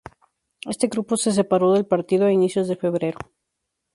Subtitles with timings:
[0.65, 3.19] Este grupo se separó del partido a inicios de febrero.